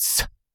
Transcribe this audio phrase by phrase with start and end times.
[0.00, 0.27] S